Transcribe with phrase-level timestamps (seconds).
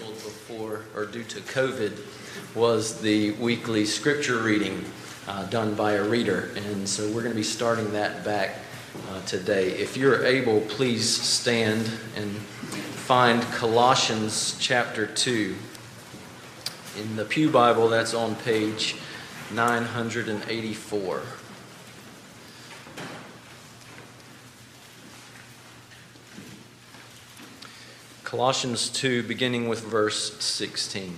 [0.00, 1.98] canceled before, or due to COVID,
[2.54, 4.84] was the weekly scripture reading
[5.28, 6.50] uh, done by a reader.
[6.56, 8.56] And so we're going to be starting that back
[9.10, 9.70] uh, today.
[9.70, 15.54] If you're able, please stand and find Colossians chapter 2.
[16.98, 18.96] In the Pew Bible, that's on page
[19.52, 21.22] 984.
[28.30, 31.16] Colossians 2, beginning with verse 16.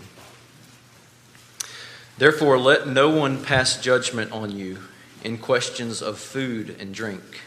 [2.17, 4.79] Therefore, let no one pass judgment on you
[5.23, 7.43] in questions of food and drink,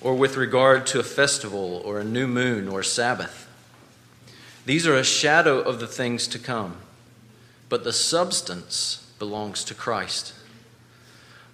[0.00, 3.46] or with regard to a festival, or a new moon, or Sabbath.
[4.64, 6.78] These are a shadow of the things to come,
[7.68, 10.32] but the substance belongs to Christ.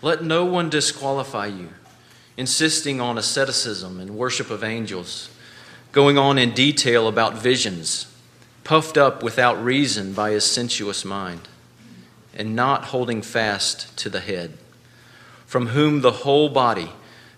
[0.02, 1.70] Let no one disqualify you,
[2.36, 5.30] insisting on asceticism and worship of angels
[5.92, 8.06] going on in detail about visions,
[8.64, 11.48] puffed up without reason by his sensuous mind,
[12.34, 14.52] and not holding fast to the head,
[15.46, 16.90] from whom the whole body,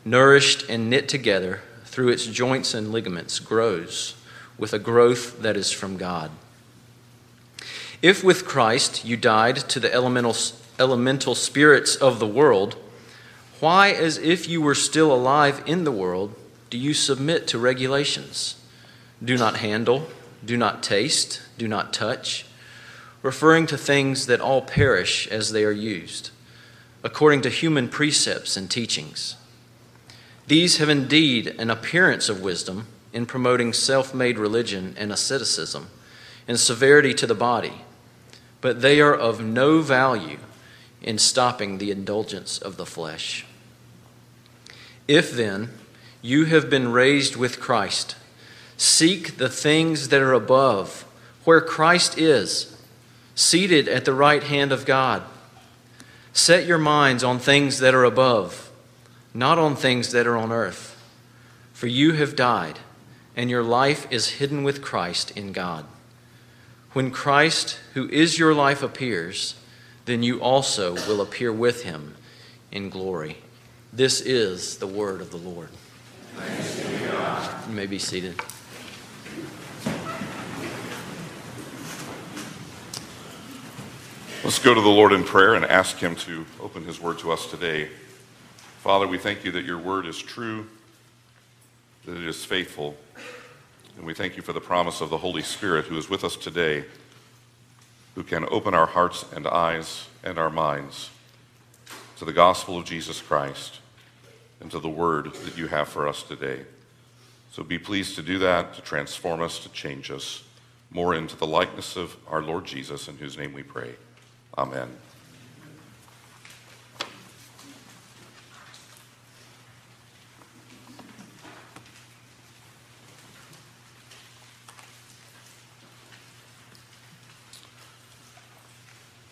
[0.04, 4.16] nourished and knit together through its joints and ligaments, grows
[4.58, 6.30] with a growth that is from God.
[8.02, 10.34] If with Christ you died to the elemental,
[10.78, 12.76] elemental spirits of the world,
[13.60, 16.34] why, as if you were still alive in the world,
[16.70, 18.56] do you submit to regulations?
[19.22, 20.08] Do not handle,
[20.44, 22.46] do not taste, do not touch,
[23.22, 26.30] referring to things that all perish as they are used,
[27.02, 29.36] according to human precepts and teachings.
[30.46, 35.88] These have indeed an appearance of wisdom in promoting self made religion and asceticism
[36.48, 37.82] and severity to the body,
[38.60, 40.38] but they are of no value
[41.02, 43.44] in stopping the indulgence of the flesh.
[45.08, 45.70] If then,
[46.22, 48.16] you have been raised with Christ.
[48.76, 51.04] Seek the things that are above,
[51.44, 52.80] where Christ is,
[53.34, 55.22] seated at the right hand of God.
[56.32, 58.70] Set your minds on things that are above,
[59.34, 60.96] not on things that are on earth.
[61.72, 62.78] For you have died,
[63.36, 65.86] and your life is hidden with Christ in God.
[66.92, 69.54] When Christ, who is your life, appears,
[70.04, 72.16] then you also will appear with him
[72.72, 73.38] in glory.
[73.92, 75.70] This is the word of the Lord.
[77.70, 78.34] You may be seated.
[84.42, 87.30] Let's go to the Lord in prayer and ask Him to open His word to
[87.30, 87.88] us today.
[88.80, 90.66] Father, we thank you that your word is true,
[92.06, 92.96] that it is faithful,
[93.96, 96.34] and we thank you for the promise of the Holy Spirit who is with us
[96.34, 96.84] today,
[98.16, 101.10] who can open our hearts and eyes and our minds
[102.18, 103.78] to the gospel of Jesus Christ
[104.58, 106.64] and to the word that you have for us today.
[107.50, 110.44] So be pleased to do that, to transform us, to change us
[110.90, 113.94] more into the likeness of our Lord Jesus, in whose name we pray.
[114.56, 114.88] Amen.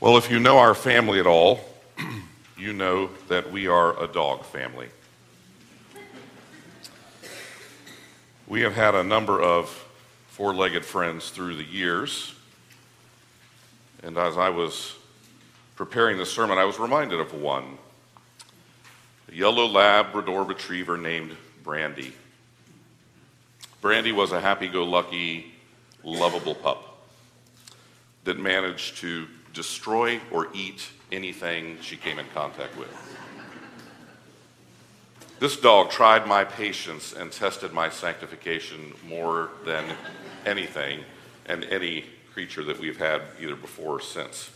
[0.00, 1.60] Well, if you know our family at all,
[2.56, 4.88] you know that we are a dog family.
[8.48, 9.68] We have had a number of
[10.28, 12.34] four legged friends through the years.
[14.02, 14.94] And as I was
[15.76, 17.76] preparing the sermon, I was reminded of one
[19.30, 22.14] a yellow Labrador retriever named Brandy.
[23.82, 25.52] Brandy was a happy go lucky,
[26.02, 27.06] lovable pup
[28.24, 32.88] that managed to destroy or eat anything she came in contact with.
[35.38, 39.84] This dog tried my patience and tested my sanctification more than
[40.44, 41.04] anything
[41.46, 44.50] and any creature that we've had either before or since.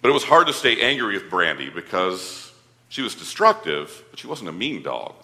[0.00, 2.52] But it was hard to stay angry with Brandy because
[2.88, 5.14] she was destructive, but she wasn't a mean dog.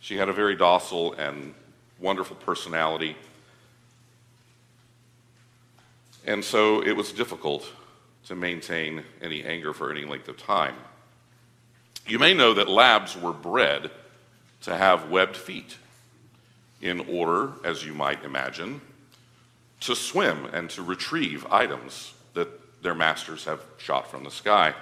[0.00, 1.54] She had a very docile and
[1.98, 3.16] wonderful personality.
[6.24, 7.68] And so it was difficult
[8.26, 10.76] to maintain any anger for any length of time.
[12.08, 13.90] You may know that labs were bred
[14.62, 15.76] to have webbed feet
[16.80, 18.80] in order, as you might imagine,
[19.80, 24.74] to swim and to retrieve items that their masters have shot from the sky.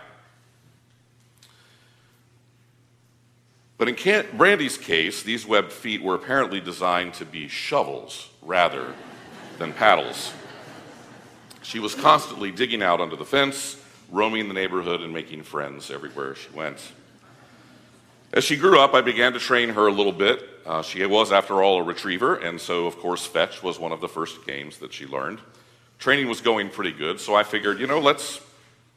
[3.76, 8.94] But in Brandy's case, these webbed feet were apparently designed to be shovels rather
[9.58, 10.32] than paddles.
[11.62, 16.36] She was constantly digging out under the fence, roaming the neighborhood, and making friends everywhere
[16.36, 16.78] she went.
[18.36, 20.46] As she grew up, I began to train her a little bit.
[20.66, 24.02] Uh, she was, after all, a retriever, and so, of course, fetch was one of
[24.02, 25.38] the first games that she learned.
[25.98, 28.42] Training was going pretty good, so I figured, you know, let's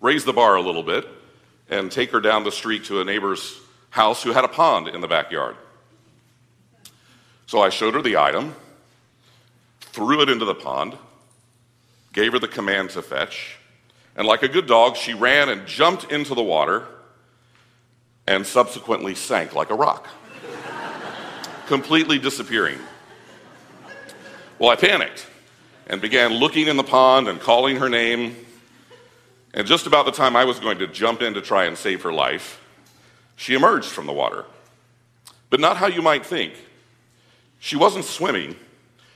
[0.01, 1.07] raise the bar a little bit
[1.69, 3.57] and take her down the street to a neighbor's
[3.91, 5.55] house who had a pond in the backyard.
[7.45, 8.53] So I showed her the item,
[9.79, 10.97] threw it into the pond,
[12.11, 13.55] gave her the command to fetch,
[14.17, 16.89] and like a good dog, she ran and jumped into the water
[18.29, 20.07] and subsequently sank like a rock,
[21.65, 22.77] completely disappearing.
[24.59, 25.25] Well, I panicked
[25.87, 28.35] and began looking in the pond and calling her name.
[29.55, 32.03] And just about the time I was going to jump in to try and save
[32.03, 32.63] her life,
[33.35, 34.45] she emerged from the water.
[35.49, 36.53] But not how you might think.
[37.57, 38.55] She wasn't swimming,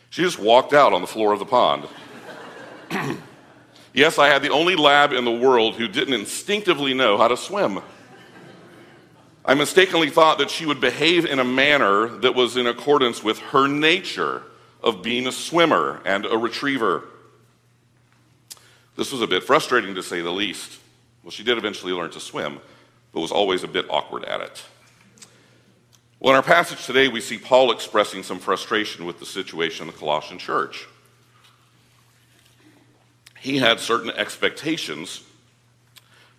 [0.10, 1.88] she just walked out on the floor of the pond.
[3.94, 7.38] yes, I had the only lab in the world who didn't instinctively know how to
[7.38, 7.84] swim.
[9.46, 13.40] I mistakenly thought that she would behave in a manner that was in accordance with
[13.40, 14.44] her nature
[14.82, 17.04] of being a swimmer and a retriever.
[18.96, 20.80] This was a bit frustrating to say the least.
[21.24, 22.60] Well, she did eventually learn to swim,
[23.12, 24.64] but was always a bit awkward at it.
[26.20, 29.94] Well, in our passage today, we see Paul expressing some frustration with the situation in
[29.94, 30.88] the Colossian church.
[33.40, 35.22] He had certain expectations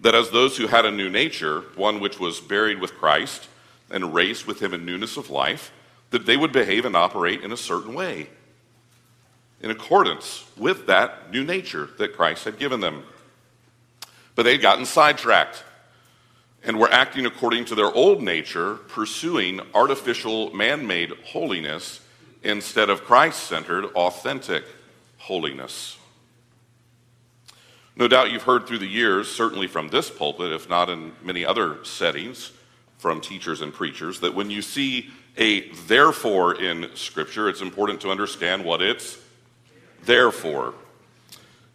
[0.00, 3.48] that as those who had a new nature, one which was buried with Christ
[3.90, 5.72] and raised with him in newness of life,
[6.10, 8.28] that they would behave and operate in a certain way,
[9.60, 13.04] in accordance with that new nature that Christ had given them.
[14.34, 15.64] But they had gotten sidetracked
[16.64, 22.00] and were acting according to their old nature, pursuing artificial, man made holiness
[22.42, 24.64] instead of Christ centered, authentic
[25.18, 25.98] holiness.
[27.96, 31.44] No doubt you've heard through the years, certainly from this pulpit, if not in many
[31.44, 32.50] other settings,
[32.98, 38.10] from teachers and preachers, that when you see a therefore in Scripture, it's important to
[38.10, 39.18] understand what it's
[40.04, 40.74] there for.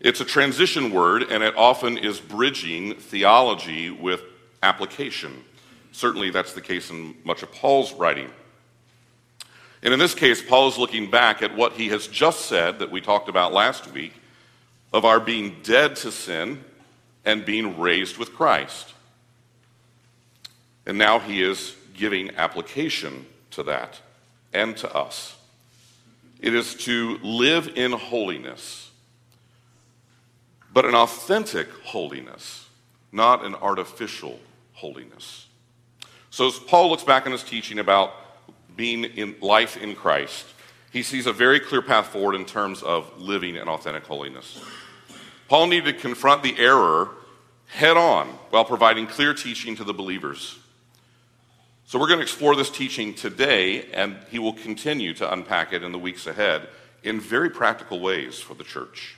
[0.01, 4.21] It's a transition word, and it often is bridging theology with
[4.61, 5.43] application.
[5.91, 8.29] Certainly, that's the case in much of Paul's writing.
[9.83, 12.91] And in this case, Paul is looking back at what he has just said that
[12.91, 14.13] we talked about last week
[14.91, 16.63] of our being dead to sin
[17.25, 18.93] and being raised with Christ.
[20.85, 23.99] And now he is giving application to that
[24.53, 25.35] and to us.
[26.39, 28.89] It is to live in holiness,
[30.73, 32.67] but an authentic holiness,
[33.11, 34.39] not an artificial
[34.73, 35.47] holiness.
[36.29, 38.13] So, as Paul looks back on his teaching about
[38.77, 40.45] being in life in Christ,
[40.91, 44.63] he sees a very clear path forward in terms of living in authentic holiness.
[45.47, 47.09] Paul needed to confront the error
[47.67, 50.57] head on while providing clear teaching to the believers.
[51.85, 55.81] So, we're going to explore this teaching today, and he will continue to unpack it
[55.81, 56.67] in the weeks ahead
[57.01, 59.15] in very practical ways for the church.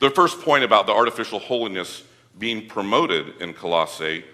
[0.00, 2.02] The first point about the artificial holiness
[2.36, 4.24] being promoted in Colossae,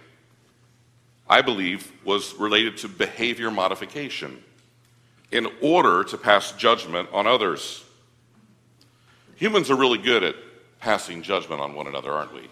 [1.29, 4.43] I believe, was related to behavior modification
[5.35, 7.85] in order to pass judgment on others.
[9.35, 10.37] Humans are really good at
[10.79, 12.49] passing judgment on one another, aren't we?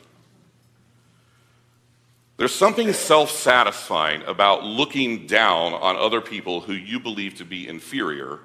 [2.39, 7.69] There's something self satisfying about looking down on other people who you believe to be
[7.69, 8.41] inferior,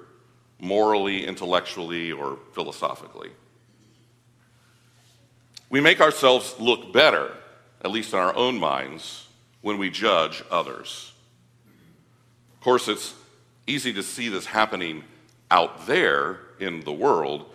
[0.60, 3.30] morally, intellectually, or philosophically.
[5.68, 7.32] We make ourselves look better,
[7.82, 9.26] at least in our own minds,
[9.62, 11.12] when we judge others.
[12.54, 13.14] Of course, it's
[13.68, 15.04] easy to see this happening
[15.50, 17.46] out there in the world.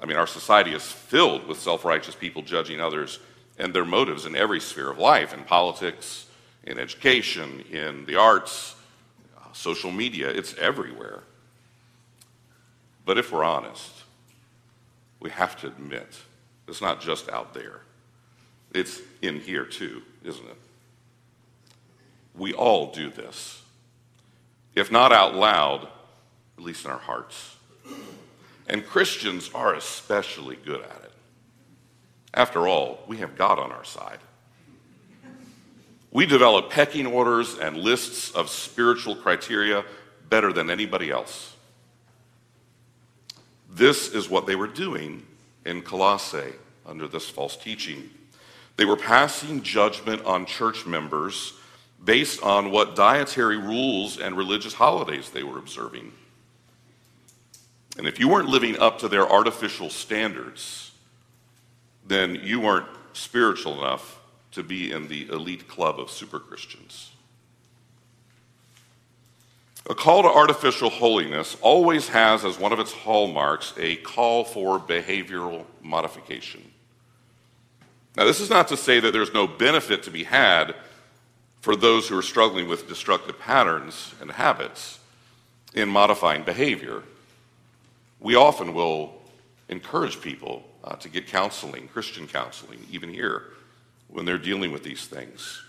[0.00, 3.18] I mean, our society is filled with self righteous people judging others
[3.58, 6.26] and their motives in every sphere of life in politics,
[6.64, 8.74] in education, in the arts,
[9.36, 10.28] uh, social media.
[10.28, 11.22] It's everywhere.
[13.04, 13.90] But if we're honest,
[15.20, 16.18] we have to admit
[16.68, 17.80] it's not just out there,
[18.74, 20.56] it's in here too, isn't it?
[22.34, 23.61] We all do this.
[24.74, 25.88] If not out loud,
[26.56, 27.56] at least in our hearts.
[28.68, 31.12] And Christians are especially good at it.
[32.34, 34.18] After all, we have God on our side.
[36.10, 39.84] We develop pecking orders and lists of spiritual criteria
[40.28, 41.54] better than anybody else.
[43.70, 45.26] This is what they were doing
[45.64, 46.52] in Colossae
[46.86, 48.10] under this false teaching.
[48.76, 51.54] They were passing judgment on church members
[52.04, 56.12] based on what dietary rules and religious holidays they were observing.
[57.96, 60.92] And if you weren't living up to their artificial standards,
[62.06, 64.20] then you weren't spiritual enough
[64.52, 67.10] to be in the elite club of super Christians.
[69.90, 74.78] A call to artificial holiness always has as one of its hallmarks a call for
[74.78, 76.62] behavioral modification.
[78.16, 80.74] Now, this is not to say that there's no benefit to be had
[81.62, 84.98] for those who are struggling with destructive patterns and habits
[85.74, 87.04] in modifying behavior.
[88.18, 89.14] We often will
[89.68, 93.44] encourage people uh, to get counseling, Christian counseling, even here,
[94.08, 95.62] when they're dealing with these things.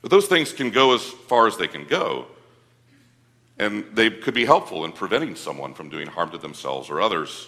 [0.00, 2.28] But those things can go as far as they can go,
[3.58, 7.46] and they could be helpful in preventing someone from doing harm to themselves or others.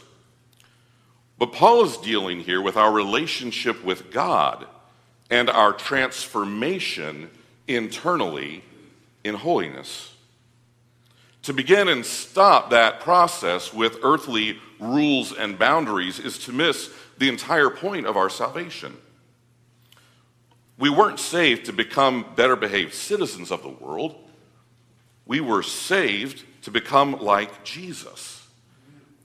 [1.39, 4.67] But Paul is dealing here with our relationship with God
[5.31, 7.31] and our transformation
[7.69, 8.65] internally
[9.23, 10.15] in holiness.
[11.43, 17.29] To begin and stop that process with earthly rules and boundaries is to miss the
[17.29, 18.97] entire point of our salvation.
[20.79, 24.15] We weren't saved to become better behaved citizens of the world.
[25.27, 28.47] We were saved to become like Jesus,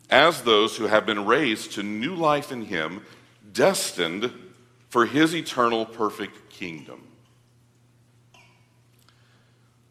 [0.09, 3.05] as those who have been raised to new life in Him,
[3.51, 4.31] destined
[4.89, 7.03] for His eternal perfect kingdom.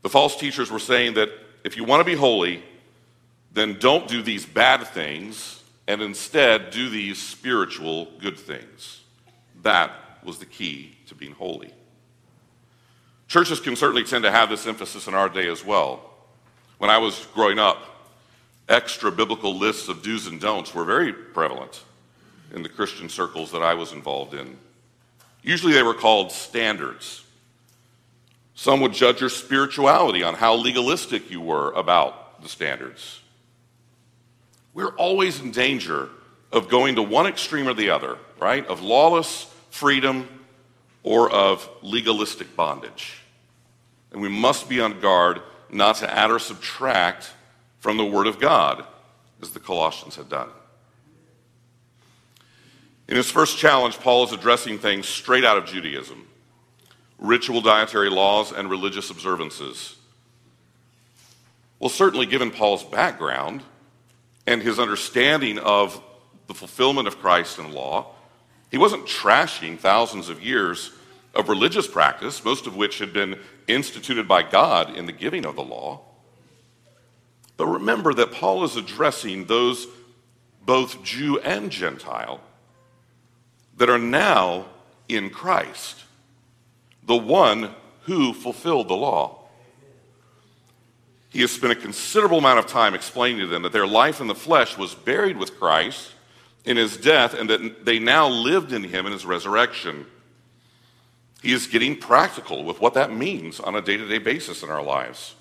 [0.03, 1.31] The false teachers were saying that
[1.65, 2.63] if you want to be holy,
[3.53, 9.03] then don't do these bad things and instead do these spiritual good things.
[9.63, 9.93] That
[10.25, 11.73] was the key to being holy.
[13.29, 16.11] Churches can certainly tend to have this emphasis in our day as well.
[16.79, 17.79] When I was growing up,
[18.69, 21.83] extra biblical lists of do's and don'ts were very prevalent
[22.55, 24.57] in the Christian circles that I was involved in.
[25.43, 27.22] Usually they were called standards.
[28.63, 33.21] Some would judge your spirituality on how legalistic you were about the standards.
[34.73, 36.09] We're always in danger
[36.53, 38.65] of going to one extreme or the other, right?
[38.69, 40.29] Of lawless freedom
[41.03, 43.19] or of legalistic bondage.
[44.13, 47.33] And we must be on guard not to add or subtract
[47.81, 48.85] from the Word of God,
[49.41, 50.51] as the Colossians had done.
[53.09, 56.29] In his first challenge, Paul is addressing things straight out of Judaism
[57.23, 59.97] ritual dietary laws and religious observances.
[61.79, 63.63] Well, certainly, given Paul's background
[64.47, 66.03] and his understanding of
[66.49, 68.15] the fulfillment of Christ and law,
[68.71, 70.91] he wasn't trashing thousands of years
[71.35, 73.39] of religious practice, most of which had been
[73.69, 76.01] instituted by God in the giving of the law.
[77.57, 79.87] But remember that Paul is addressing those,
[80.65, 82.41] both Jew and Gentile,
[83.77, 84.67] that are now
[85.09, 86.02] in Christ,
[87.13, 87.69] the one
[88.05, 89.39] who fulfilled the law.
[91.29, 94.29] He has spent a considerable amount of time explaining to them that their life in
[94.29, 96.13] the flesh was buried with Christ
[96.65, 100.07] in his death and that they now lived in him in his resurrection.
[101.43, 104.71] He is getting practical with what that means on a day to day basis in
[104.71, 105.35] our lives.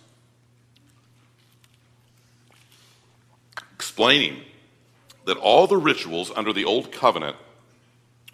[3.75, 4.41] Explaining
[5.23, 7.37] that all the rituals under the old covenant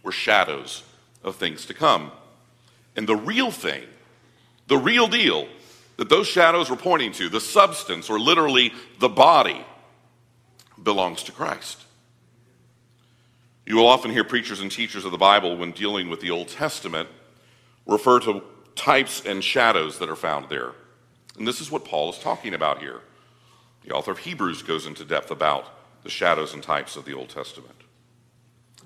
[0.01, 0.81] were shadows
[1.23, 2.11] of things to come.
[2.97, 3.83] And the real thing,
[4.67, 5.47] the real deal
[5.95, 9.63] that those shadows were pointing to, the substance or literally the body,
[10.81, 11.85] belongs to Christ.
[13.65, 16.47] You will often hear preachers and teachers of the Bible, when dealing with the Old
[16.47, 17.09] Testament,
[17.85, 18.43] refer to
[18.75, 20.71] types and shadows that are found there.
[21.37, 23.01] And this is what Paul is talking about here.
[23.83, 25.65] The author of Hebrews goes into depth about
[26.03, 27.75] the shadows and types of the Old Testament.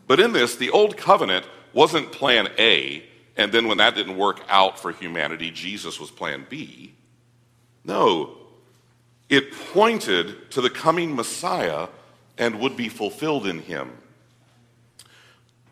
[0.08, 3.04] But in this, the Old Covenant wasn't plan A,
[3.38, 6.94] and then when that didn't work out for humanity, Jesus was plan B.
[7.84, 8.38] No,
[9.30, 11.88] it pointed to the coming Messiah
[12.38, 13.92] and would be fulfilled in him.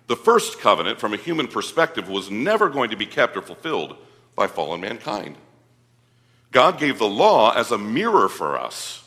[0.08, 3.96] The first covenant, from a human perspective, was never going to be kept or fulfilled
[4.36, 5.36] by fallen mankind.
[6.51, 9.04] God gave the law as a mirror for us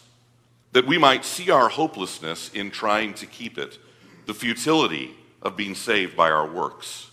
[0.72, 3.78] that we might see our hopelessness in trying to keep it,
[4.26, 7.10] the futility of being saved by our works.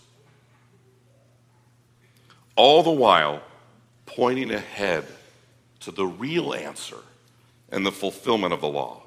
[2.62, 3.40] All the while
[4.04, 5.06] pointing ahead
[5.80, 6.98] to the real answer
[7.70, 9.00] and the fulfillment of the law,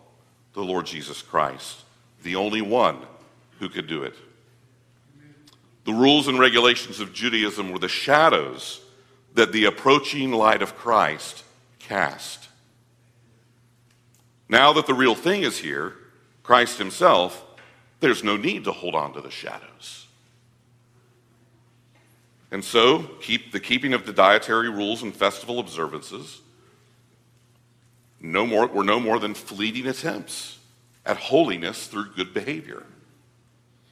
[0.54, 1.84] the Lord Jesus Christ,
[2.24, 2.98] the only one
[3.60, 4.16] who could do it.
[5.86, 8.82] The rules and regulations of Judaism were the shadows
[9.36, 11.44] that the approaching light of Christ
[11.78, 12.48] cast.
[14.50, 15.94] Now that the real thing is here,
[16.42, 17.46] Christ Himself,
[18.00, 20.03] there's no need to hold on to the shadows.
[22.54, 26.40] And so, keep the keeping of the dietary rules and festival observances
[28.22, 30.60] no more, were no more than fleeting attempts
[31.04, 32.84] at holiness through good behavior.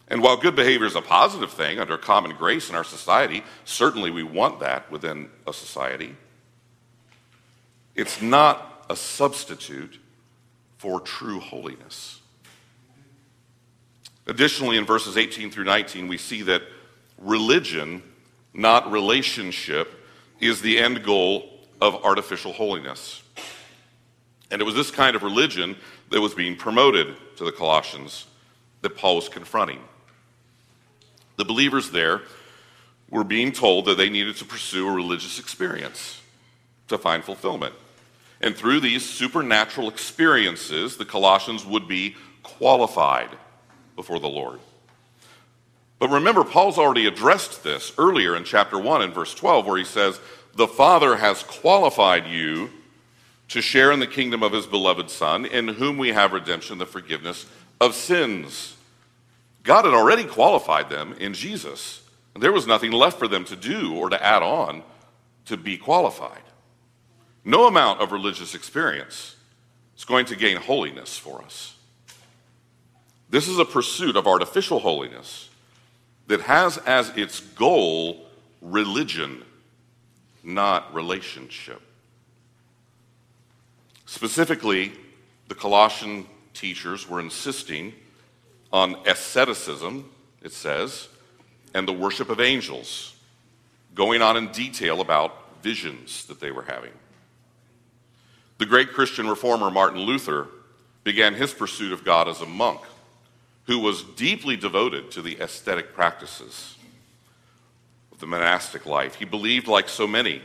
[0.07, 4.11] And while good behavior is a positive thing under common grace in our society, certainly
[4.11, 6.15] we want that within a society,
[7.95, 9.97] it's not a substitute
[10.77, 12.21] for true holiness.
[14.27, 16.61] Additionally, in verses 18 through 19, we see that
[17.17, 18.03] religion,
[18.53, 19.93] not relationship,
[20.39, 23.23] is the end goal of artificial holiness.
[24.49, 25.75] And it was this kind of religion
[26.09, 28.25] that was being promoted to the Colossians
[28.81, 29.79] that Paul was confronting.
[31.37, 32.21] The believers there
[33.09, 36.21] were being told that they needed to pursue a religious experience
[36.87, 37.73] to find fulfillment.
[38.41, 43.29] And through these supernatural experiences, the Colossians would be qualified
[43.95, 44.59] before the Lord.
[46.01, 49.83] But remember, Paul's already addressed this earlier in chapter 1 and verse 12, where he
[49.83, 50.19] says,
[50.55, 52.71] The Father has qualified you
[53.49, 56.87] to share in the kingdom of his beloved Son, in whom we have redemption, the
[56.87, 57.45] forgiveness
[57.79, 58.75] of sins.
[59.61, 62.01] God had already qualified them in Jesus.
[62.35, 64.81] There was nothing left for them to do or to add on
[65.45, 66.41] to be qualified.
[67.45, 69.35] No amount of religious experience
[69.95, 71.75] is going to gain holiness for us.
[73.29, 75.49] This is a pursuit of artificial holiness
[76.31, 78.25] that has as its goal
[78.61, 79.43] religion,
[80.43, 81.81] not relationship.
[84.05, 84.93] Specifically,
[85.49, 87.91] the Colossian teachers were insisting
[88.71, 90.09] on asceticism,
[90.41, 91.09] it says,
[91.73, 93.13] and the worship of angels,
[93.93, 96.93] going on in detail about visions that they were having.
[98.57, 100.47] The great Christian reformer Martin Luther
[101.03, 102.79] began his pursuit of God as a monk
[103.71, 106.75] who was deeply devoted to the aesthetic practices
[108.11, 109.15] of the monastic life.
[109.15, 110.41] He believed, like so many,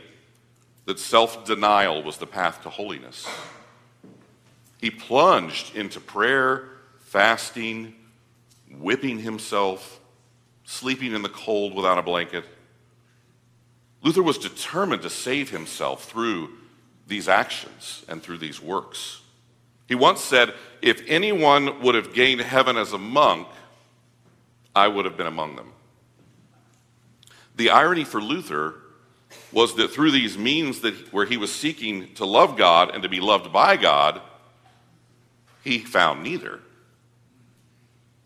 [0.85, 3.27] that self denial was the path to holiness.
[4.79, 6.69] He plunged into prayer,
[6.99, 7.95] fasting,
[8.79, 9.99] whipping himself,
[10.63, 12.45] sleeping in the cold without a blanket.
[14.03, 16.51] Luther was determined to save himself through
[17.07, 19.19] these actions and through these works.
[19.87, 23.47] He once said, If anyone would have gained heaven as a monk,
[24.75, 25.71] I would have been among them.
[27.55, 28.75] The irony for Luther
[29.51, 33.09] was that through these means that where he was seeking to love God and to
[33.09, 34.21] be loved by God,
[35.63, 36.59] he found neither.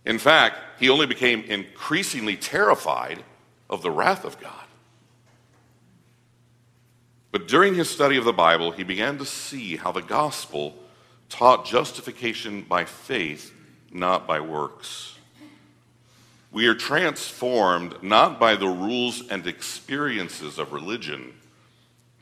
[0.05, 3.23] In fact, he only became increasingly terrified
[3.69, 4.65] of the wrath of God.
[7.31, 10.75] But during his study of the Bible, he began to see how the gospel
[11.31, 13.53] taught justification by faith,
[13.91, 15.17] not by works.
[16.51, 21.33] We are transformed not by the rules and experiences of religion,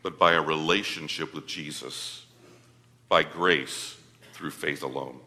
[0.03, 2.25] but by a relationship with Jesus,
[3.09, 3.97] by grace
[4.33, 5.19] through faith alone.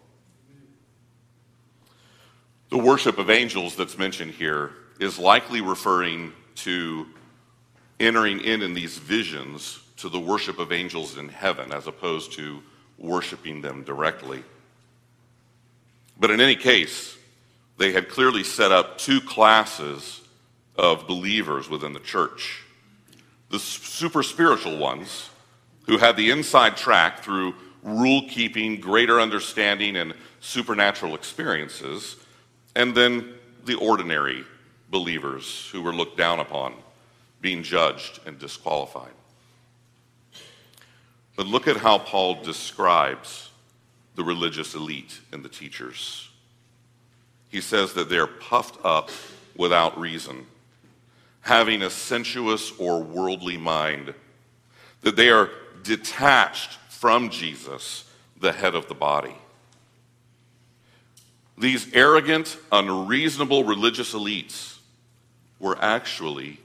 [2.70, 7.06] The worship of angels that's mentioned here is likely referring to
[7.98, 12.62] entering in in these visions to the worship of angels in heaven as opposed to
[13.02, 14.42] worshiping them directly.
[16.18, 17.18] But in any case,
[17.76, 20.20] they had clearly set up two classes
[20.76, 22.62] of believers within the church.
[23.50, 25.28] The super spiritual ones,
[25.86, 32.16] who had the inside track through rule keeping, greater understanding, and supernatural experiences,
[32.76, 33.34] and then
[33.64, 34.44] the ordinary
[34.90, 36.74] believers who were looked down upon,
[37.40, 39.10] being judged and disqualified.
[41.36, 43.50] But look at how Paul describes
[44.14, 46.28] the religious elite and the teachers.
[47.48, 49.10] He says that they're puffed up
[49.56, 50.46] without reason,
[51.40, 54.14] having a sensuous or worldly mind,
[55.02, 55.50] that they are
[55.82, 59.34] detached from Jesus, the head of the body.
[61.58, 64.78] These arrogant, unreasonable religious elites
[65.58, 66.58] were actually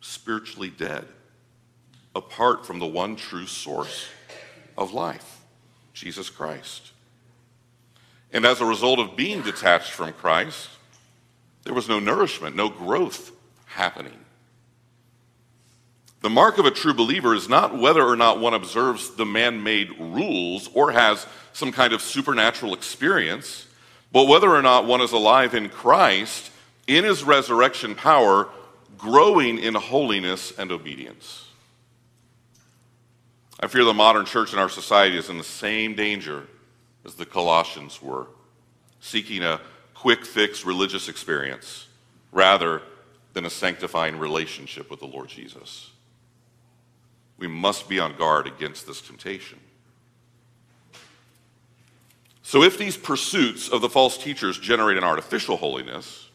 [0.00, 1.06] spiritually dead,
[2.14, 4.08] apart from the one true source
[4.76, 5.40] of life,
[5.92, 6.92] Jesus Christ.
[8.32, 10.68] And as a result of being detached from Christ,
[11.64, 13.32] there was no nourishment, no growth
[13.66, 14.18] happening.
[16.20, 19.62] The mark of a true believer is not whether or not one observes the man
[19.62, 23.66] made rules or has some kind of supernatural experience,
[24.12, 26.50] but whether or not one is alive in Christ,
[26.86, 28.48] in his resurrection power,
[28.96, 31.47] growing in holiness and obedience.
[33.60, 36.46] I fear the modern church in our society is in the same danger
[37.04, 38.28] as the Colossians were,
[39.00, 39.60] seeking a
[39.94, 41.88] quick fix religious experience
[42.30, 42.82] rather
[43.32, 45.90] than a sanctifying relationship with the Lord Jesus.
[47.36, 49.58] We must be on guard against this temptation.
[52.42, 56.28] So, if these pursuits of the false teachers generate an artificial holiness,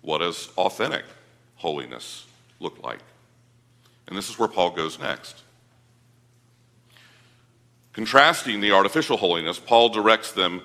[0.00, 1.04] what does authentic
[1.56, 2.26] holiness
[2.60, 3.00] look like?
[4.06, 5.42] And this is where Paul goes next.
[7.92, 10.62] Contrasting the artificial holiness, Paul directs them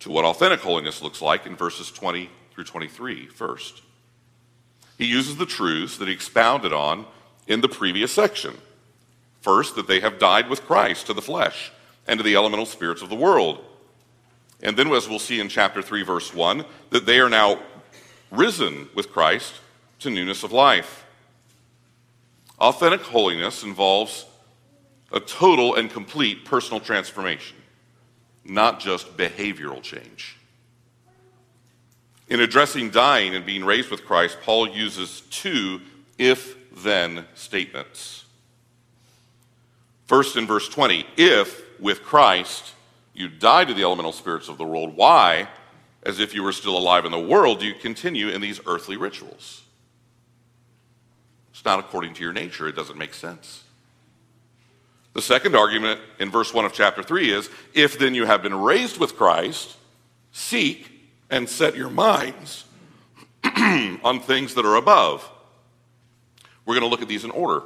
[0.00, 3.82] to what authentic holiness looks like in verses 20 through 23 first.
[4.98, 7.06] He uses the truths that he expounded on
[7.46, 8.54] in the previous section.
[9.40, 11.72] First, that they have died with Christ to the flesh
[12.06, 13.64] and to the elemental spirits of the world.
[14.62, 17.60] And then, as we'll see in chapter 3, verse 1, that they are now
[18.30, 19.54] risen with Christ
[20.00, 21.04] to newness of life.
[22.58, 24.26] Authentic holiness involves
[25.14, 27.56] a total and complete personal transformation,
[28.44, 30.36] not just behavioral change.
[32.28, 35.80] In addressing dying and being raised with Christ, Paul uses two
[36.18, 38.24] if then statements.
[40.06, 42.72] First, in verse 20, if with Christ
[43.14, 45.48] you die to the elemental spirits of the world, why,
[46.02, 48.96] as if you were still alive in the world, do you continue in these earthly
[48.96, 49.62] rituals?
[51.52, 53.63] It's not according to your nature, it doesn't make sense.
[55.14, 58.54] The second argument in verse 1 of chapter 3 is if then you have been
[58.54, 59.76] raised with Christ,
[60.32, 60.90] seek
[61.30, 62.64] and set your minds
[63.44, 65.28] on things that are above.
[66.66, 67.62] We're going to look at these in order.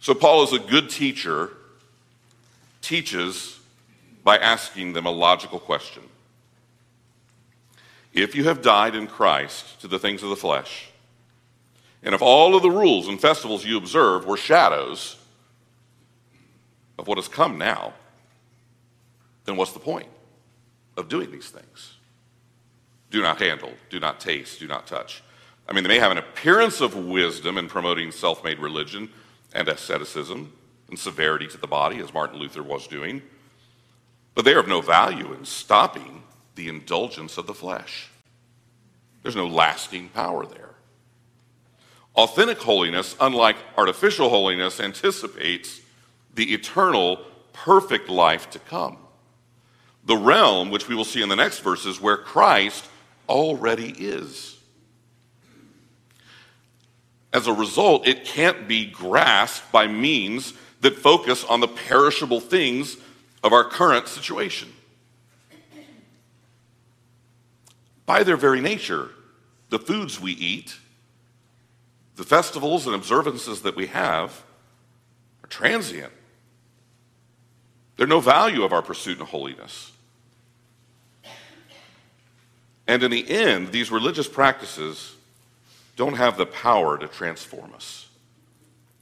[0.00, 1.50] So, Paul is a good teacher,
[2.82, 3.58] teaches
[4.22, 6.02] by asking them a logical question.
[8.12, 10.90] If you have died in Christ to the things of the flesh,
[12.04, 15.16] and if all of the rules and festivals you observe were shadows
[16.98, 17.94] of what has come now,
[19.46, 20.08] then what's the point
[20.96, 21.94] of doing these things?
[23.10, 25.22] Do not handle, do not taste, do not touch.
[25.66, 29.10] I mean, they may have an appearance of wisdom in promoting self made religion
[29.54, 30.52] and asceticism
[30.90, 33.22] and severity to the body, as Martin Luther was doing,
[34.34, 36.22] but they are of no value in stopping
[36.54, 38.10] the indulgence of the flesh.
[39.22, 40.73] There's no lasting power there.
[42.16, 45.80] Authentic holiness, unlike artificial holiness, anticipates
[46.34, 47.18] the eternal,
[47.52, 48.98] perfect life to come.
[50.04, 52.88] The realm, which we will see in the next verses, where Christ
[53.28, 54.58] already is.
[57.32, 62.96] As a result, it can't be grasped by means that focus on the perishable things
[63.42, 64.72] of our current situation.
[68.06, 69.10] By their very nature,
[69.70, 70.76] the foods we eat
[72.16, 74.42] the festivals and observances that we have
[75.42, 76.12] are transient.
[77.96, 79.92] They're no value of our pursuit in holiness.
[82.86, 85.14] And in the end, these religious practices
[85.96, 88.08] don't have the power to transform us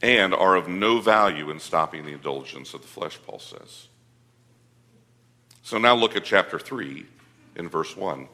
[0.03, 3.89] and are of no value in stopping the indulgence of the flesh, Paul says.
[5.63, 7.07] So now look at chapter 3
[7.57, 8.29] in verse 1.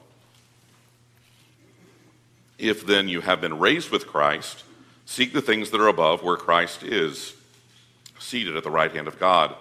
[2.59, 4.65] If then you have been raised with Christ,
[5.11, 7.33] Seek the things that are above, where Christ is,
[8.19, 9.55] seated at the right hand of God.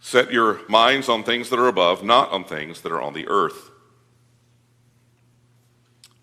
[0.00, 3.26] Set your minds on things that are above, not on things that are on the
[3.26, 3.70] earth.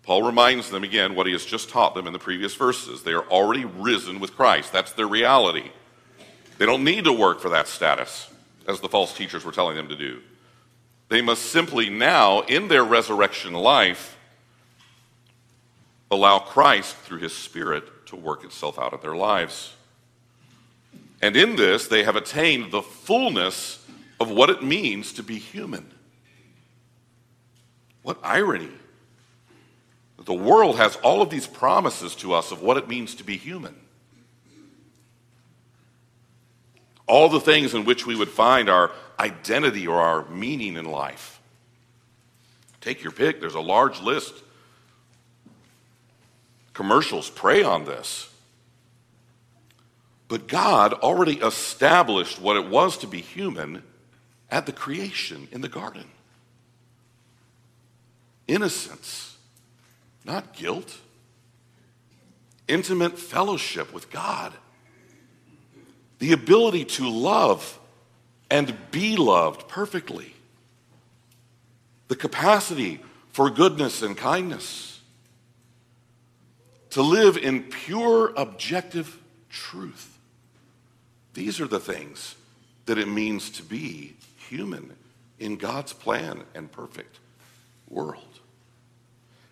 [0.04, 3.02] Paul reminds them again what he has just taught them in the previous verses.
[3.02, 4.72] They are already risen with Christ.
[4.72, 5.70] That's their reality.
[6.56, 8.30] They don't need to work for that status,
[8.66, 10.22] as the false teachers were telling them to do.
[11.10, 14.16] They must simply now, in their resurrection life,
[16.12, 19.74] allow Christ, through his Spirit, to work itself out in their lives.
[21.22, 23.84] And in this, they have attained the fullness
[24.20, 25.90] of what it means to be human.
[28.02, 28.68] What irony!
[30.24, 33.36] The world has all of these promises to us of what it means to be
[33.36, 33.74] human.
[37.08, 41.40] All the things in which we would find our identity or our meaning in life.
[42.80, 44.34] Take your pick, there's a large list
[46.72, 48.28] Commercials prey on this.
[50.28, 53.82] But God already established what it was to be human
[54.50, 56.04] at the creation in the garden.
[58.48, 59.36] Innocence,
[60.24, 60.98] not guilt,
[62.66, 64.52] intimate fellowship with God,
[66.18, 67.78] the ability to love
[68.50, 70.34] and be loved perfectly,
[72.08, 73.00] the capacity
[73.32, 74.91] for goodness and kindness
[76.92, 80.18] to live in pure objective truth.
[81.32, 82.34] These are the things
[82.84, 84.94] that it means to be human
[85.38, 87.18] in God's plan and perfect
[87.88, 88.40] world.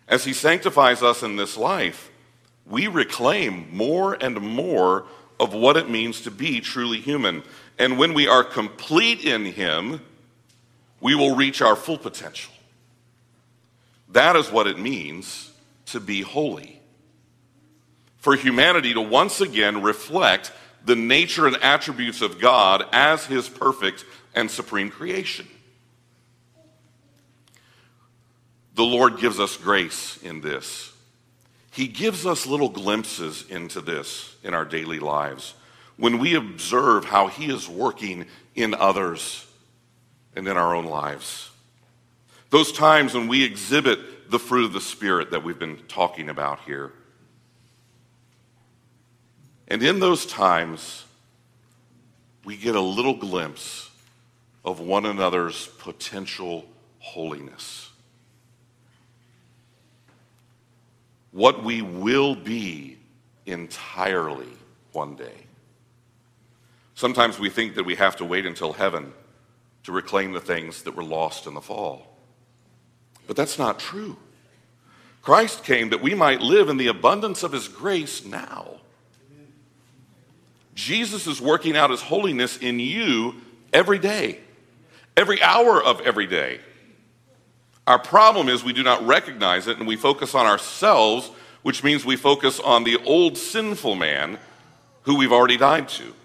[0.07, 2.11] As He sanctifies us in this life,
[2.67, 5.05] we reclaim more and more
[5.39, 7.41] of what it means to be truly human.
[7.79, 10.01] And when we are complete in Him,
[10.99, 12.53] we will reach our full potential.
[14.09, 15.51] That is what it means
[15.87, 16.80] to be holy
[18.21, 20.53] for humanity to once again reflect
[20.85, 25.47] the nature and attributes of God as his perfect and supreme creation.
[28.75, 30.93] The Lord gives us grace in this.
[31.71, 35.53] He gives us little glimpses into this in our daily lives
[35.97, 39.45] when we observe how He is working in others
[40.35, 41.49] and in our own lives.
[42.49, 46.61] Those times when we exhibit the fruit of the Spirit that we've been talking about
[46.61, 46.91] here.
[49.71, 51.05] And in those times,
[52.43, 53.89] we get a little glimpse
[54.65, 56.65] of one another's potential
[56.99, 57.89] holiness.
[61.31, 62.97] What we will be
[63.45, 64.49] entirely
[64.91, 65.45] one day.
[66.95, 69.13] Sometimes we think that we have to wait until heaven
[69.83, 72.17] to reclaim the things that were lost in the fall.
[73.25, 74.17] But that's not true.
[75.21, 78.81] Christ came that we might live in the abundance of his grace now.
[80.81, 83.35] Jesus is working out his holiness in you
[83.71, 84.39] every day,
[85.15, 86.59] every hour of every day.
[87.85, 91.29] Our problem is we do not recognize it and we focus on ourselves,
[91.61, 94.39] which means we focus on the old sinful man
[95.03, 96.15] who we've already died to.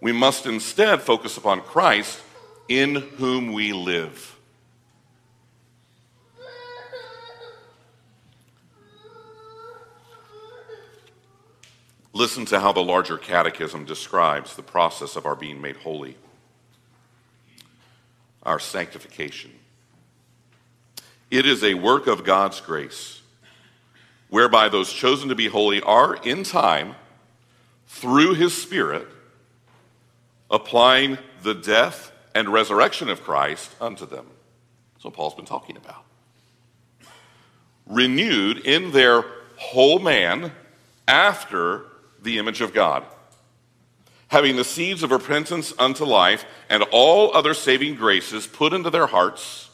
[0.00, 2.20] We must instead focus upon Christ
[2.68, 4.33] in whom we live.
[12.16, 16.16] Listen to how the larger catechism describes the process of our being made holy,
[18.44, 19.50] our sanctification.
[21.28, 23.20] It is a work of God's grace,
[24.28, 26.94] whereby those chosen to be holy are, in time,
[27.88, 29.08] through his Spirit,
[30.48, 34.26] applying the death and resurrection of Christ unto them.
[34.94, 36.04] That's what Paul's been talking about.
[37.88, 39.24] Renewed in their
[39.56, 40.52] whole man
[41.08, 41.86] after
[42.24, 43.04] the image of God,
[44.28, 49.06] having the seeds of repentance unto life and all other saving graces put into their
[49.06, 49.70] hearts,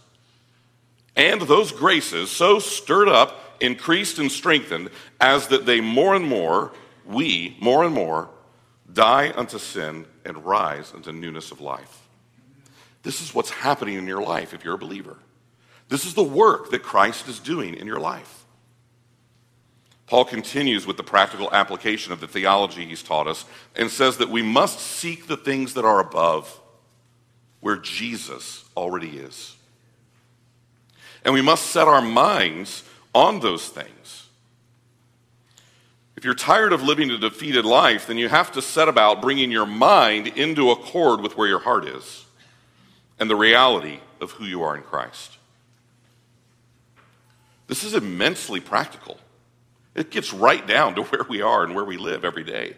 [1.17, 6.73] and those graces so stirred up, increased, and strengthened, as that they more and more,
[7.07, 8.29] we more and more,
[8.93, 12.09] die unto sin and rise unto newness of life.
[13.03, 15.17] This is what's happening in your life if you're a believer.
[15.89, 18.40] This is the work that Christ is doing in your life.
[20.11, 23.45] Paul continues with the practical application of the theology he's taught us
[23.77, 26.61] and says that we must seek the things that are above,
[27.61, 29.55] where Jesus already is.
[31.25, 32.83] And we must set our minds
[33.15, 34.27] on those things.
[36.17, 39.53] If you're tired of living a defeated life, then you have to set about bringing
[39.53, 42.25] your mind into accord with where your heart is
[43.21, 45.39] and the reality of who you are in Christ.
[47.69, 49.20] This is immensely practical.
[49.95, 52.77] It gets right down to where we are and where we live every day.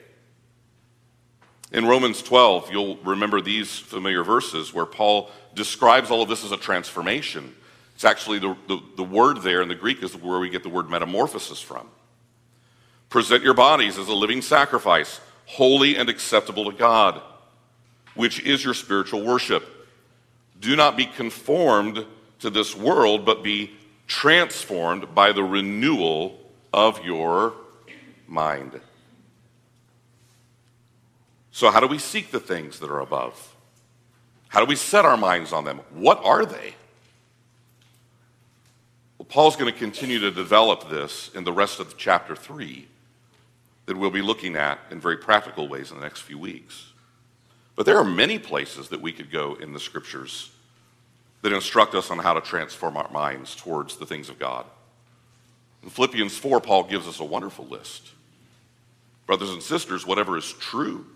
[1.73, 6.53] In Romans 12, you'll remember these familiar verses where Paul describes all of this as
[6.53, 7.55] a transformation.
[7.95, 10.69] It's actually the, the, the, word there in the Greek is where we get the
[10.69, 11.89] word metamorphosis from.
[13.09, 17.23] Present your bodies as a living sacrifice, holy and acceptable to God,
[18.15, 19.67] which is your spiritual worship.
[20.61, 22.05] Do not be conformed
[22.41, 23.71] to this world, but be
[24.07, 26.39] transformed by the renewal
[26.73, 27.55] of your
[28.27, 28.81] mind.
[31.51, 33.55] So, how do we seek the things that are above?
[34.49, 35.81] How do we set our minds on them?
[35.91, 36.75] What are they?
[39.19, 42.89] Well, Paul's going to continue to develop this in the rest of chapter 3
[43.87, 46.93] that we'll be looking at in very practical ways in the next few weeks.
[47.77, 50.51] But there are many places that we could go in the scriptures
[51.43, 54.67] that instruct us on how to transform our minds towards the things of God.
[55.83, 58.11] In Philippians 4, Paul gives us a wonderful list.
[59.27, 61.07] Brothers and sisters, whatever is true,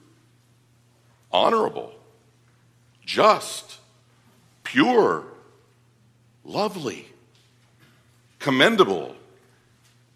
[1.32, 1.92] honorable,
[3.04, 3.78] just,
[4.64, 5.24] pure,
[6.44, 7.06] lovely,
[8.38, 9.14] commendable,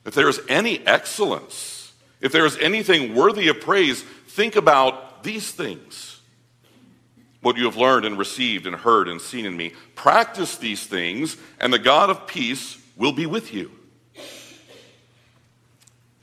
[0.05, 5.51] if there is any excellence, if there is anything worthy of praise, think about these
[5.51, 6.21] things
[7.41, 9.73] what you have learned and received and heard and seen in me.
[9.95, 13.71] Practice these things, and the God of peace will be with you.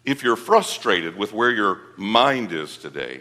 [0.07, 3.19] If you're frustrated with where your mind is today,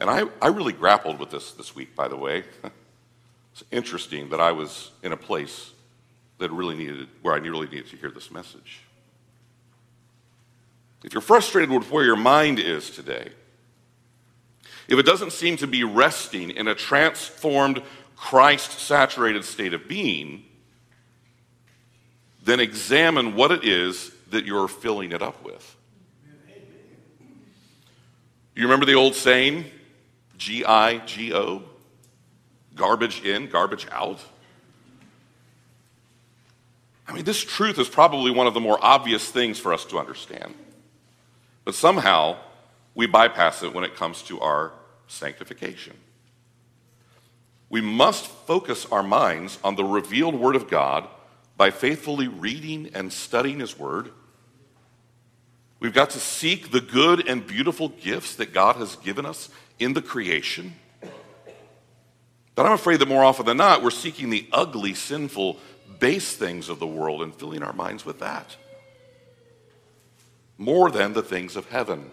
[0.00, 2.42] and I, I really grappled with this this week, by the way.
[3.52, 5.70] it's interesting that I was in a place
[6.38, 8.80] that really needed, where I really needed to hear this message.
[11.04, 13.30] If you're frustrated with where your mind is today,
[14.88, 17.80] if it doesn't seem to be resting in a transformed,
[18.16, 20.46] Christ saturated state of being,
[22.42, 25.76] then examine what it is that you're filling it up with.
[28.54, 29.64] You remember the old saying,
[30.36, 31.62] G I G O?
[32.76, 34.20] Garbage in, garbage out?
[37.06, 39.98] I mean, this truth is probably one of the more obvious things for us to
[39.98, 40.54] understand.
[41.64, 42.36] But somehow,
[42.94, 44.72] we bypass it when it comes to our
[45.06, 45.96] sanctification.
[47.68, 51.08] We must focus our minds on the revealed Word of God
[51.56, 54.10] by faithfully reading and studying His Word.
[55.84, 59.92] We've got to seek the good and beautiful gifts that God has given us in
[59.92, 60.72] the creation.
[62.54, 65.58] But I'm afraid that more often than not, we're seeking the ugly, sinful,
[65.98, 68.56] base things of the world and filling our minds with that
[70.56, 72.10] more than the things of heaven.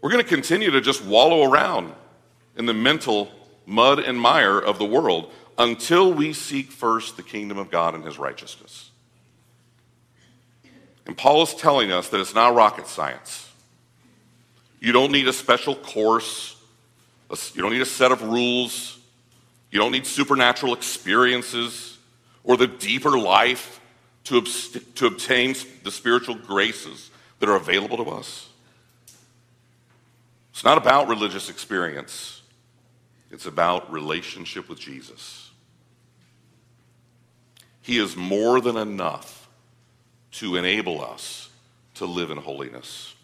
[0.00, 1.92] We're going to continue to just wallow around
[2.56, 3.30] in the mental
[3.64, 8.04] mud and mire of the world until we seek first the kingdom of God and
[8.04, 8.91] his righteousness.
[11.06, 13.50] And Paul is telling us that it's not rocket science.
[14.80, 16.56] You don't need a special course,
[17.54, 18.98] you don't need a set of rules,
[19.70, 21.98] you don't need supernatural experiences
[22.44, 23.80] or the deeper life
[24.24, 28.48] to, to obtain the spiritual graces that are available to us.
[30.52, 32.42] It's not about religious experience,
[33.30, 35.50] it's about relationship with Jesus.
[37.80, 39.41] He is more than enough
[40.32, 41.50] to enable us
[41.94, 43.14] to live in holiness.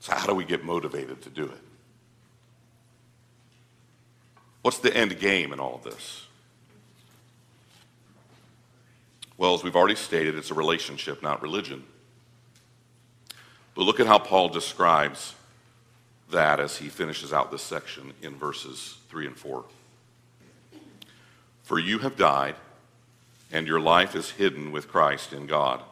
[0.00, 1.58] So, how do we get motivated to do it?
[4.62, 6.26] What's the end game in all of this?
[9.38, 11.84] Well, as we've already stated, it's a relationship, not religion.
[13.74, 15.34] But look at how Paul describes
[16.30, 19.64] that as he finishes out this section in verses 3 and 4.
[21.66, 22.54] For you have died,
[23.50, 25.82] and your life is hidden with Christ in God.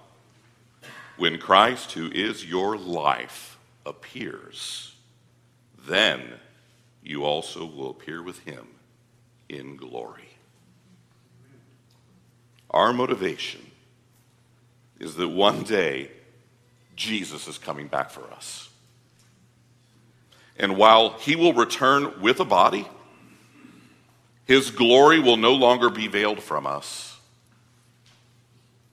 [1.16, 4.94] When Christ, who is your life, appears,
[5.76, 6.22] then
[7.02, 8.68] you also will appear with him
[9.48, 10.28] in glory.
[12.70, 13.68] Our motivation
[15.00, 16.12] is that one day
[16.94, 18.68] Jesus is coming back for us.
[20.56, 22.86] And while he will return with a body,
[24.46, 27.18] his glory will no longer be veiled from us.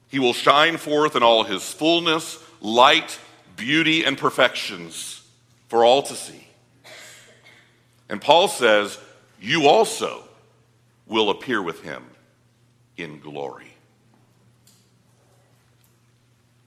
[0.08, 3.18] He will shine forth in all his fullness, light,
[3.56, 5.26] beauty, and perfections
[5.68, 6.46] for all to see.
[8.08, 8.98] And Paul says,
[9.40, 10.24] You also
[11.06, 12.04] will appear with him
[12.96, 13.74] in glory.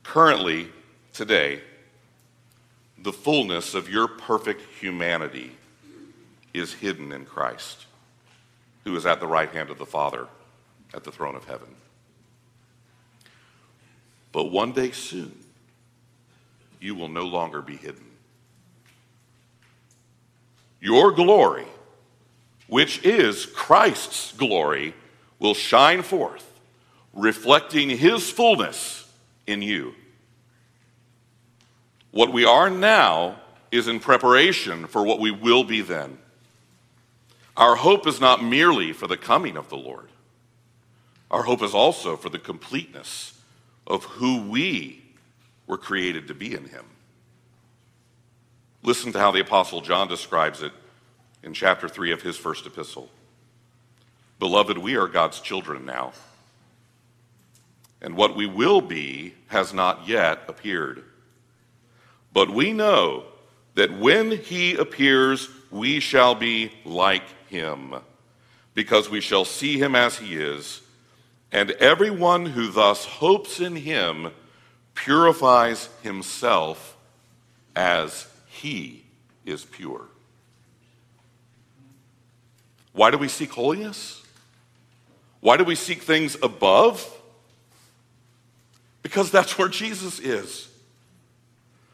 [0.03, 0.69] Currently,
[1.13, 1.61] today,
[2.97, 5.51] the fullness of your perfect humanity
[6.53, 7.85] is hidden in Christ,
[8.85, 10.27] who is at the right hand of the Father
[10.93, 11.67] at the throne of heaven.
[14.31, 15.37] But one day soon,
[16.79, 18.05] you will no longer be hidden.
[20.79, 21.65] Your glory,
[22.67, 24.93] which is Christ's glory,
[25.39, 26.45] will shine forth,
[27.13, 29.11] reflecting his fullness
[29.47, 29.95] in you.
[32.11, 33.37] What we are now
[33.71, 36.17] is in preparation for what we will be then.
[37.57, 40.09] Our hope is not merely for the coming of the Lord,
[41.31, 43.39] our hope is also for the completeness
[43.87, 45.03] of who we
[45.67, 46.85] were created to be in him.
[48.83, 50.71] Listen to how the Apostle John describes it
[51.43, 53.09] in chapter 3 of his first epistle.
[54.39, 56.13] Beloved, we are God's children now,
[58.01, 61.03] and what we will be has not yet appeared.
[62.33, 63.23] But we know
[63.75, 67.95] that when he appears, we shall be like him,
[68.73, 70.81] because we shall see him as he is.
[71.51, 74.31] And everyone who thus hopes in him
[74.93, 76.97] purifies himself
[77.75, 79.03] as he
[79.45, 80.05] is pure.
[82.93, 84.23] Why do we seek holiness?
[85.41, 87.05] Why do we seek things above?
[89.01, 90.67] Because that's where Jesus is.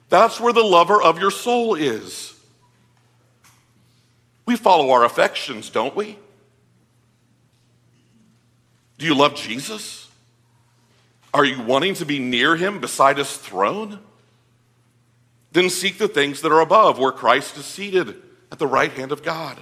[0.10, 2.34] That's where the lover of your soul is.
[4.52, 6.20] We follow our affections, don't we?
[8.98, 10.10] Do you love Jesus?
[11.34, 14.00] Are you wanting to be near him beside his throne?
[15.54, 18.22] Then seek the things that are above, where Christ is seated
[18.52, 19.58] at the right hand of God.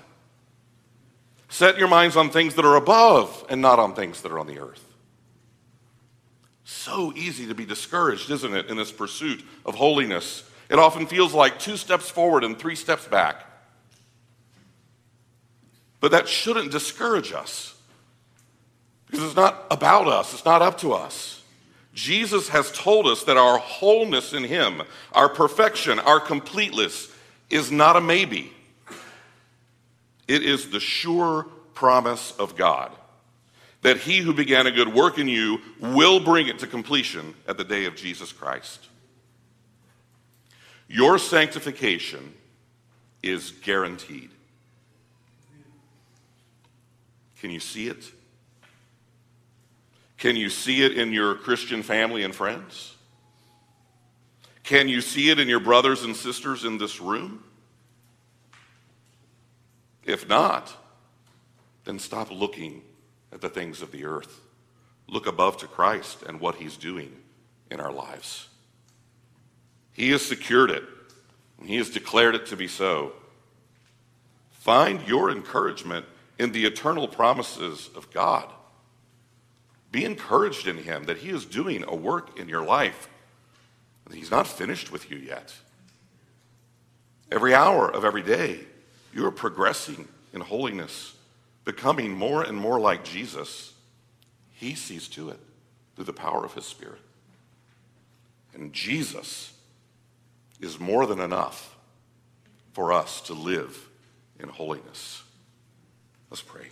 [1.50, 4.48] Set your minds on things that are above and not on things that are on
[4.48, 4.84] the earth.
[6.64, 10.50] So easy to be discouraged, isn't it, in this pursuit of holiness?
[10.68, 13.46] It often feels like two steps forward and three steps back.
[16.00, 17.76] But that shouldn't discourage us
[19.08, 21.42] because it's not about us, it's not up to us.
[21.94, 27.12] Jesus has told us that our wholeness in Him, our perfection, our completeness,
[27.50, 28.54] is not a maybe.
[30.28, 32.92] It is the sure promise of God
[33.82, 37.58] that He who began a good work in you will bring it to completion at
[37.58, 38.88] the day of Jesus Christ.
[40.88, 42.34] Your sanctification
[43.24, 44.32] is guaranteed.
[47.40, 48.04] Can you see it?
[50.18, 52.96] Can you see it in your Christian family and friends?
[54.64, 57.44] Can you see it in your brothers and sisters in this room?
[60.04, 60.76] If not,
[61.86, 62.82] then stop looking
[63.32, 64.42] at the things of the earth.
[65.08, 67.16] Look above to Christ and what he's doing
[67.72, 68.50] in our lives.
[69.94, 70.84] He has secured it,
[71.60, 73.14] and he has declared it to be so.
[74.52, 76.06] Find your encouragement
[76.40, 78.50] in the eternal promises of God.
[79.92, 83.10] Be encouraged in him that he is doing a work in your life.
[84.12, 85.54] He's not finished with you yet.
[87.32, 88.62] Every hour of every day,
[89.14, 91.14] you are progressing in holiness,
[91.64, 93.74] becoming more and more like Jesus.
[94.54, 95.40] He sees to it
[95.96, 97.02] through the power of his Spirit.
[98.56, 99.54] And Jesus
[100.60, 101.76] is more than enough
[102.74, 103.90] for us to live
[104.40, 105.22] in holiness.
[106.30, 106.68] Let's pray.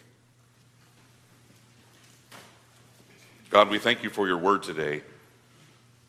[3.49, 5.01] God, we thank you for your word today.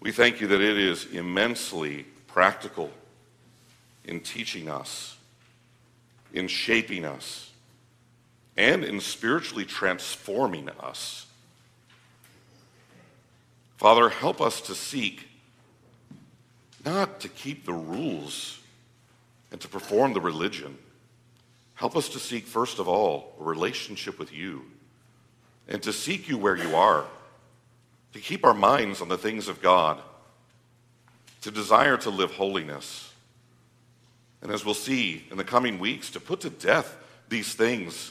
[0.00, 2.90] We thank you that it is immensely practical
[4.04, 5.16] in teaching us,
[6.32, 7.50] in shaping us,
[8.56, 11.26] and in spiritually transforming us.
[13.76, 15.28] Father, help us to seek
[16.84, 18.58] not to keep the rules
[19.52, 20.76] and to perform the religion.
[21.78, 24.64] Help us to seek, first of all, a relationship with you
[25.68, 27.04] and to seek you where you are,
[28.14, 30.02] to keep our minds on the things of God,
[31.42, 33.12] to desire to live holiness.
[34.42, 36.96] And as we'll see in the coming weeks, to put to death
[37.28, 38.10] these things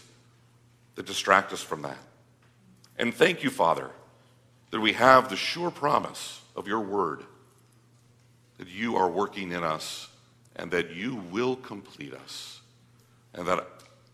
[0.96, 1.98] that distract us from that.
[2.98, 3.90] And thank you, Father,
[4.72, 7.22] that we have the sure promise of your word
[8.60, 10.08] that you are working in us
[10.56, 12.62] and that you will complete us,
[13.38, 13.66] and that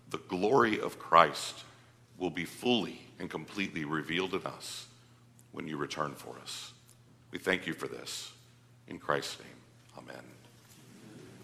[0.10, 1.64] the glory of Christ
[2.18, 4.88] will be fully and completely revealed in us
[5.52, 6.74] when you return for us.
[7.32, 8.32] We thank you for this.
[8.88, 10.43] In Christ's name, amen.